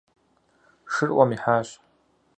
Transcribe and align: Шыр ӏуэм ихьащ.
Шыр 0.93 1.09
ӏуэм 1.15 1.29
ихьащ. 1.35 1.69